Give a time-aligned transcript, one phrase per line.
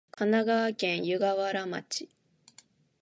[0.13, 2.09] 神奈川県湯河原町